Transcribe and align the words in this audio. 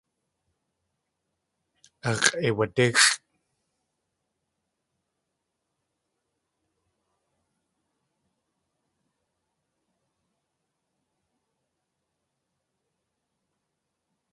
Ax̲ʼeiwadíxʼ. 2.09 3.09